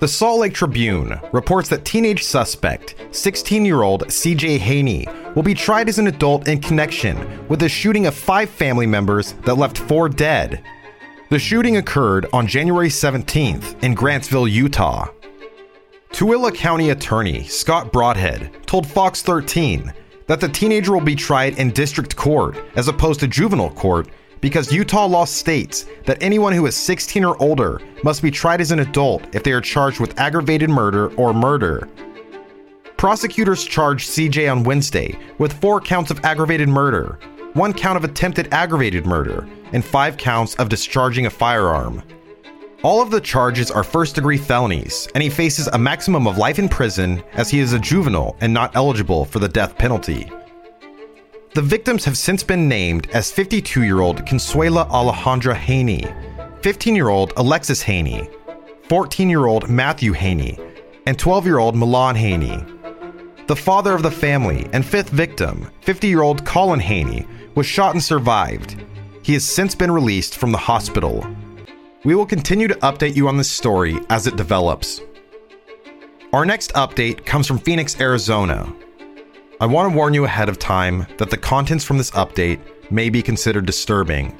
The 0.00 0.08
Salt 0.08 0.40
Lake 0.40 0.54
Tribune 0.54 1.20
reports 1.30 1.68
that 1.68 1.84
teenage 1.84 2.24
suspect, 2.24 2.94
16 3.10 3.66
year 3.66 3.82
old 3.82 4.06
CJ 4.06 4.58
Haney, 4.60 5.06
will 5.34 5.42
be 5.42 5.52
tried 5.54 5.90
as 5.90 5.98
an 5.98 6.06
adult 6.06 6.48
in 6.48 6.58
connection 6.58 7.46
with 7.48 7.60
the 7.60 7.68
shooting 7.68 8.06
of 8.06 8.14
five 8.14 8.48
family 8.48 8.86
members 8.86 9.34
that 9.44 9.56
left 9.56 9.76
four 9.76 10.08
dead. 10.08 10.64
The 11.28 11.38
shooting 11.38 11.76
occurred 11.76 12.26
on 12.32 12.46
January 12.46 12.88
17th 12.88 13.84
in 13.84 13.94
Grantsville, 13.94 14.50
Utah. 14.50 15.08
Tooele 16.12 16.54
County 16.54 16.90
Attorney 16.90 17.42
Scott 17.44 17.90
Broadhead 17.90 18.50
told 18.66 18.86
Fox 18.86 19.22
13 19.22 19.90
that 20.26 20.40
the 20.40 20.48
teenager 20.48 20.92
will 20.92 21.00
be 21.00 21.14
tried 21.14 21.58
in 21.58 21.70
district 21.70 22.16
court 22.16 22.58
as 22.76 22.86
opposed 22.86 23.18
to 23.20 23.26
juvenile 23.26 23.70
court 23.70 24.08
because 24.42 24.70
Utah 24.70 25.06
law 25.06 25.24
states 25.24 25.86
that 26.04 26.22
anyone 26.22 26.52
who 26.52 26.66
is 26.66 26.76
16 26.76 27.24
or 27.24 27.42
older 27.42 27.80
must 28.04 28.20
be 28.20 28.30
tried 28.30 28.60
as 28.60 28.72
an 28.72 28.80
adult 28.80 29.34
if 29.34 29.42
they 29.42 29.52
are 29.52 29.60
charged 29.62 30.00
with 30.00 30.20
aggravated 30.20 30.68
murder 30.68 31.14
or 31.14 31.32
murder. 31.32 31.88
Prosecutors 32.98 33.64
charged 33.64 34.10
CJ 34.10 34.52
on 34.52 34.64
Wednesday 34.64 35.18
with 35.38 35.54
four 35.62 35.80
counts 35.80 36.10
of 36.10 36.22
aggravated 36.26 36.68
murder, 36.68 37.18
one 37.54 37.72
count 37.72 37.96
of 37.96 38.04
attempted 38.04 38.52
aggravated 38.52 39.06
murder, 39.06 39.48
and 39.72 39.82
five 39.82 40.18
counts 40.18 40.54
of 40.56 40.68
discharging 40.68 41.24
a 41.24 41.30
firearm. 41.30 42.02
All 42.82 43.00
of 43.00 43.12
the 43.12 43.20
charges 43.20 43.70
are 43.70 43.84
first 43.84 44.16
degree 44.16 44.36
felonies, 44.36 45.06
and 45.14 45.22
he 45.22 45.30
faces 45.30 45.68
a 45.68 45.78
maximum 45.78 46.26
of 46.26 46.36
life 46.36 46.58
in 46.58 46.68
prison 46.68 47.22
as 47.34 47.48
he 47.48 47.60
is 47.60 47.72
a 47.72 47.78
juvenile 47.78 48.36
and 48.40 48.52
not 48.52 48.74
eligible 48.74 49.24
for 49.24 49.38
the 49.38 49.48
death 49.48 49.78
penalty. 49.78 50.28
The 51.54 51.62
victims 51.62 52.04
have 52.06 52.18
since 52.18 52.42
been 52.42 52.68
named 52.68 53.08
as 53.12 53.30
52 53.30 53.84
year 53.84 54.00
old 54.00 54.24
Consuela 54.24 54.88
Alejandra 54.90 55.54
Haney, 55.54 56.04
15 56.62 56.96
year 56.96 57.08
old 57.08 57.32
Alexis 57.36 57.82
Haney, 57.82 58.28
14 58.88 59.30
year 59.30 59.46
old 59.46 59.70
Matthew 59.70 60.12
Haney, 60.12 60.58
and 61.06 61.16
12 61.16 61.46
year 61.46 61.58
old 61.58 61.76
Milan 61.76 62.16
Haney. 62.16 62.64
The 63.46 63.54
father 63.54 63.94
of 63.94 64.02
the 64.02 64.10
family 64.10 64.68
and 64.72 64.84
fifth 64.84 65.10
victim, 65.10 65.70
50 65.82 66.08
year 66.08 66.22
old 66.22 66.44
Colin 66.44 66.80
Haney, 66.80 67.28
was 67.54 67.66
shot 67.66 67.94
and 67.94 68.02
survived. 68.02 68.82
He 69.22 69.34
has 69.34 69.44
since 69.44 69.76
been 69.76 69.92
released 69.92 70.36
from 70.36 70.50
the 70.50 70.58
hospital. 70.58 71.24
We 72.04 72.14
will 72.14 72.26
continue 72.26 72.68
to 72.68 72.74
update 72.76 73.16
you 73.16 73.28
on 73.28 73.36
this 73.36 73.50
story 73.50 73.98
as 74.10 74.26
it 74.26 74.36
develops. 74.36 75.00
Our 76.32 76.44
next 76.44 76.72
update 76.72 77.24
comes 77.24 77.46
from 77.46 77.58
Phoenix, 77.58 78.00
Arizona, 78.00 78.72
I 79.62 79.66
want 79.66 79.92
to 79.92 79.96
warn 79.96 80.12
you 80.12 80.24
ahead 80.24 80.48
of 80.48 80.58
time 80.58 81.06
that 81.18 81.30
the 81.30 81.36
contents 81.36 81.84
from 81.84 81.96
this 81.96 82.10
update 82.10 82.58
may 82.90 83.10
be 83.10 83.22
considered 83.22 83.64
disturbing. 83.64 84.36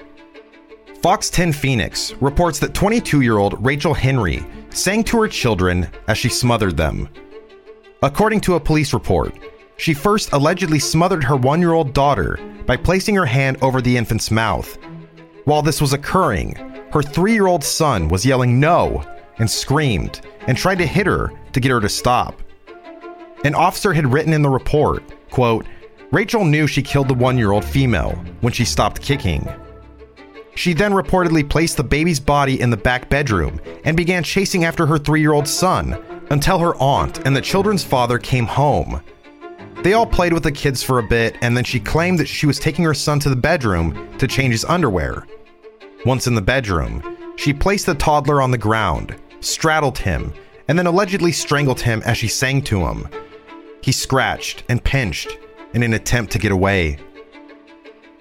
Fox 1.01 1.31
10 1.31 1.53
Phoenix 1.53 2.13
reports 2.15 2.59
that 2.59 2.75
22 2.75 3.21
year 3.21 3.39
old 3.39 3.65
Rachel 3.65 3.95
Henry 3.95 4.45
sang 4.71 5.05
to 5.05 5.21
her 5.21 5.29
children 5.29 5.89
as 6.09 6.19
she 6.19 6.29
smothered 6.29 6.77
them. 6.77 7.09
According 8.03 8.41
to 8.41 8.57
a 8.57 8.61
police 8.61 8.93
report, 8.93 9.39
she 9.77 9.95
first 9.95 10.33
allegedly 10.33 10.81
smothered 10.81 11.23
her 11.23 11.37
one 11.37 11.61
year 11.61 11.73
old 11.73 11.95
daughter 11.95 12.37
by 12.67 12.77
placing 12.77 13.15
her 13.15 13.27
hand 13.27 13.59
over 13.63 13.81
the 13.81 13.97
infant's 13.97 14.33
mouth. 14.33 14.77
While 15.45 15.63
this 15.63 15.81
was 15.81 15.93
occurring, 15.93 16.57
her 16.93 17.03
three 17.03 17.33
year 17.33 17.47
old 17.47 17.65
son 17.65 18.09
was 18.09 18.27
yelling 18.27 18.61
no 18.61 19.03
and 19.39 19.51
screamed 19.51 20.21
and 20.47 20.57
tried 20.57 20.79
to 20.79 20.87
hit 20.87 21.07
her 21.07 21.33
to 21.53 21.61
get 21.61 21.71
her 21.71 21.81
to 21.81 21.89
stop. 21.89 22.43
An 23.45 23.55
officer 23.55 23.93
had 23.93 24.13
written 24.13 24.33
in 24.33 24.43
the 24.43 24.51
report, 24.51 25.03
quote, 25.31 25.67
Rachel 26.11 26.45
knew 26.45 26.67
she 26.67 26.83
killed 26.83 27.09
the 27.09 27.15
one 27.15 27.39
year 27.39 27.53
old 27.53 27.65
female 27.65 28.13
when 28.43 28.53
she 28.53 28.65
stopped 28.65 29.01
kicking. 29.01 29.49
She 30.55 30.75
then 30.75 30.93
reportedly 30.93 31.49
placed 31.49 31.79
the 31.79 31.85
baby's 31.85 32.21
body 32.21 32.61
in 32.61 32.69
the 32.69 32.77
back 32.77 33.09
bedroom 33.09 33.59
and 33.85 33.97
began 33.97 34.23
chasing 34.23 34.65
after 34.65 34.85
her 34.85 34.99
three 34.99 35.21
year 35.21 35.33
old 35.33 35.49
son 35.49 35.95
until 36.31 36.59
her 36.59 36.77
aunt 36.77 37.27
and 37.27 37.35
the 37.35 37.41
children's 37.41 37.83
father 37.83 38.19
came 38.19 38.47
home. 38.47 39.03
They 39.83 39.95
all 39.95 40.07
played 40.07 40.33
with 40.33 40.45
the 40.45 40.53
kids 40.53 40.83
for 40.83 41.01
a 41.01 41.03
bit, 41.03 41.37
and 41.41 41.57
then 41.57 41.65
she 41.65 41.81
claimed 41.81 42.21
that 42.21 42.29
she 42.29 42.47
was 42.47 42.61
taking 42.61 42.85
her 42.85 42.95
son 42.95 43.19
to 43.21 43.29
the 43.29 43.35
bedroom 43.35 44.17
to 44.19 44.29
change 44.29 44.53
his 44.53 44.65
underwear. 44.65 45.27
Once 46.05 46.27
in 46.27 46.35
the 46.35 46.43
bedroom, 46.43 47.03
she 47.37 47.53
placed 47.53 47.87
the 47.87 47.95
toddler 47.95 48.43
on 48.43 48.51
the 48.51 48.59
ground, 48.59 49.17
straddled 49.41 49.99
him, 49.99 50.33
and 50.69 50.79
then 50.79 50.87
allegedly 50.87 51.33
strangled 51.33 51.81
him 51.81 52.03
as 52.05 52.17
she 52.19 52.29
sang 52.29 52.63
to 52.63 52.87
him, 52.87 53.09
he 53.83 53.93
scratched 53.93 54.63
and 54.69 54.83
pinched 54.83 55.37
in 55.75 55.83
an 55.83 55.95
attempt 55.95 56.33
to 56.33 56.39
get 56.39 56.53
away. 56.53 56.99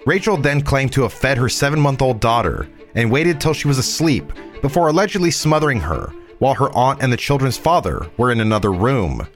Rachel 0.04 0.36
then 0.36 0.60
claimed 0.60 0.92
to 0.92 1.02
have 1.02 1.12
fed 1.12 1.38
her 1.38 1.48
seven 1.48 1.80
month 1.80 2.02
old 2.02 2.20
daughter 2.20 2.68
and 2.94 3.10
waited 3.10 3.40
till 3.40 3.54
she 3.54 3.68
was 3.68 3.78
asleep 3.78 4.32
before 4.60 4.88
allegedly 4.88 5.30
smothering 5.30 5.80
her 5.80 6.12
while 6.40 6.54
her 6.54 6.76
aunt 6.76 7.00
and 7.02 7.12
the 7.12 7.16
children's 7.16 7.56
father 7.56 8.10
were 8.16 8.32
in 8.32 8.40
another 8.40 8.72
room. 8.72 9.26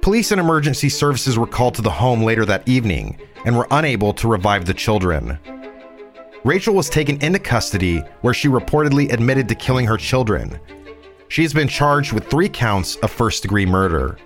Police 0.00 0.30
and 0.30 0.40
emergency 0.40 0.88
services 0.88 1.38
were 1.38 1.46
called 1.46 1.74
to 1.74 1.82
the 1.82 1.90
home 1.90 2.22
later 2.22 2.46
that 2.46 2.66
evening 2.66 3.20
and 3.44 3.56
were 3.56 3.66
unable 3.70 4.14
to 4.14 4.28
revive 4.28 4.64
the 4.64 4.72
children. 4.72 5.38
Rachel 6.42 6.74
was 6.74 6.88
taken 6.88 7.22
into 7.22 7.38
custody 7.38 8.02
where 8.22 8.32
she 8.32 8.48
reportedly 8.48 9.12
admitted 9.12 9.48
to 9.48 9.54
killing 9.54 9.86
her 9.86 9.98
children. 9.98 10.58
She 11.28 11.42
has 11.42 11.52
been 11.52 11.68
charged 11.68 12.12
with 12.12 12.28
three 12.28 12.48
counts 12.48 12.96
of 12.96 13.10
first 13.10 13.42
degree 13.42 13.66
murder. 13.66 14.18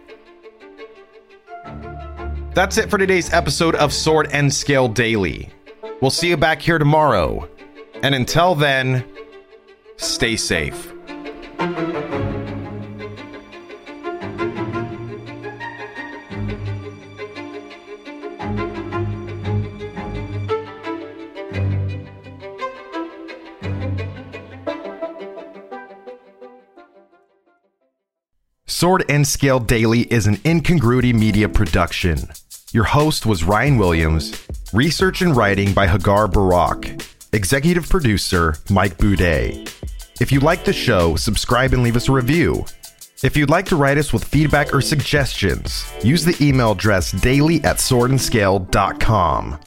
That's 2.54 2.78
it 2.78 2.88
for 2.88 2.98
today's 2.98 3.32
episode 3.32 3.74
of 3.74 3.92
Sword 3.92 4.28
and 4.32 4.52
Scale 4.52 4.86
Daily. 4.88 5.50
We'll 6.00 6.12
see 6.12 6.28
you 6.28 6.36
back 6.36 6.62
here 6.62 6.78
tomorrow. 6.78 7.48
And 8.02 8.14
until 8.14 8.54
then, 8.54 9.04
stay 9.96 10.36
safe. 10.36 10.92
Sword 28.84 29.04
and 29.08 29.26
Scale 29.26 29.60
Daily 29.60 30.00
is 30.12 30.26
an 30.26 30.38
incongruity 30.44 31.12
media 31.12 31.48
production. 31.48 32.18
Your 32.72 32.84
host 32.84 33.24
was 33.24 33.42
Ryan 33.42 33.78
Williams, 33.78 34.46
research 34.72 35.22
and 35.22 35.34
writing 35.34 35.72
by 35.72 35.86
Hagar 35.86 36.28
Barak, 36.28 37.02
executive 37.32 37.88
producer 37.88 38.56
Mike 38.68 38.98
Boudet. 38.98 39.72
If 40.20 40.30
you 40.32 40.40
like 40.40 40.64
the 40.64 40.72
show, 40.72 41.16
subscribe 41.16 41.72
and 41.72 41.82
leave 41.82 41.96
us 41.96 42.08
a 42.08 42.12
review. 42.12 42.66
If 43.22 43.36
you'd 43.36 43.48
like 43.48 43.64
to 43.66 43.76
write 43.76 43.96
us 43.96 44.12
with 44.12 44.24
feedback 44.24 44.74
or 44.74 44.80
suggestions, 44.80 45.86
use 46.02 46.24
the 46.24 46.36
email 46.46 46.72
address 46.72 47.12
daily 47.12 47.64
at 47.64 47.76
swordandscale.com. 47.76 49.60